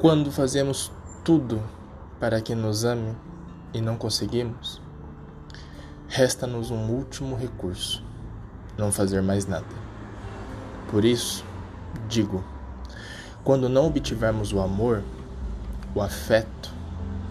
Quando 0.00 0.30
fazemos 0.30 0.92
tudo 1.24 1.60
para 2.20 2.40
que 2.40 2.54
nos 2.54 2.84
ame 2.84 3.16
e 3.74 3.80
não 3.80 3.96
conseguimos, 3.96 4.80
resta-nos 6.06 6.70
um 6.70 6.88
último 6.88 7.34
recurso: 7.34 8.00
não 8.78 8.92
fazer 8.92 9.20
mais 9.22 9.44
nada. 9.44 9.66
Por 10.88 11.04
isso, 11.04 11.44
digo, 12.08 12.44
quando 13.42 13.68
não 13.68 13.88
obtivermos 13.88 14.52
o 14.52 14.60
amor, 14.60 15.02
o 15.92 16.00
afeto 16.00 16.72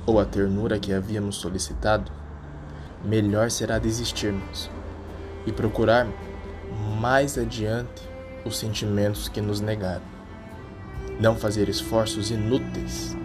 ou 0.05 0.19
a 0.19 0.25
ternura 0.25 0.77
que 0.77 0.91
havíamos 0.91 1.37
solicitado, 1.37 2.11
melhor 3.01 3.49
será 3.49 3.79
desistirmos 3.79 4.69
e 5.45 5.53
procurar 5.53 6.05
mais 6.99 7.37
adiante 7.37 8.03
os 8.43 8.57
sentimentos 8.57 9.29
que 9.29 9.39
nos 9.39 9.61
negaram. 9.61 10.16
Não 11.19 11.35
fazer 11.35 11.67
esforços 11.67 12.29
inúteis, 12.29 13.17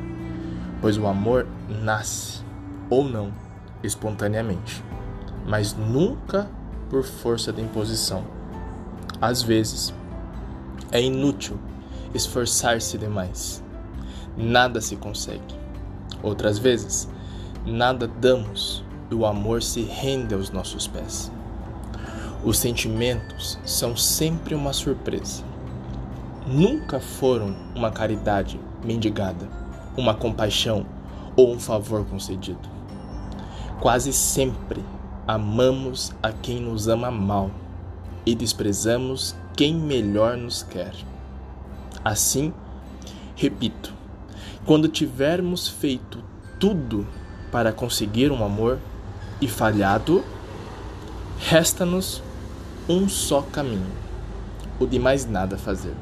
pois 0.80 0.96
o 0.96 1.06
amor 1.06 1.46
nasce 1.69 2.42
ou 2.88 3.05
não 3.05 3.32
espontaneamente, 3.82 4.82
mas 5.46 5.74
nunca 5.74 6.48
por 6.88 7.05
força 7.05 7.52
de 7.52 7.60
imposição. 7.60 8.24
Às 9.20 9.42
vezes, 9.42 9.92
é 10.91 11.02
inútil 11.02 11.59
esforçar-se 12.15 12.98
demais. 12.98 13.62
Nada 14.37 14.80
se 14.80 14.96
consegue. 14.96 15.54
Outras 16.23 16.59
vezes, 16.59 17.09
nada 17.66 18.06
damos 18.06 18.84
e 19.10 19.15
o 19.15 19.27
amor 19.27 19.62
se 19.62 19.82
rende 19.82 20.34
aos 20.34 20.51
nossos 20.51 20.87
pés. 20.87 21.30
Os 22.45 22.59
sentimentos 22.59 23.59
são 23.65 23.96
sempre 23.96 24.54
uma 24.54 24.73
surpresa. 24.73 25.52
Nunca 26.46 26.98
foram 26.98 27.54
uma 27.73 27.93
caridade 27.93 28.59
mendigada, 28.85 29.48
uma 29.96 30.12
compaixão 30.12 30.84
ou 31.37 31.52
um 31.52 31.60
favor 31.60 32.04
concedido. 32.04 32.68
Quase 33.80 34.12
sempre 34.12 34.84
amamos 35.26 36.12
a 36.21 36.32
quem 36.32 36.60
nos 36.60 36.88
ama 36.88 37.12
mal 37.12 37.49
e 38.26 38.34
desprezamos 38.34 39.37
quem 39.57 39.74
melhor 39.74 40.37
nos 40.37 40.65
quer. 40.65 40.93
Assim, 42.04 42.52
repito, 43.37 43.95
quando 44.66 44.88
tivermos 44.88 45.68
feito 45.68 46.18
tudo 46.59 47.06
para 47.52 47.73
conseguir 47.73 48.32
um 48.32 48.45
amor 48.45 48.80
e 49.40 49.46
falhado, 49.46 50.24
resta-nos 51.38 52.21
um 52.88 53.09
só 53.09 53.43
caminho: 53.43 53.93
o 54.80 54.87
de 54.87 54.99
mais 54.99 55.24
nada 55.24 55.56
fazer. 55.56 55.95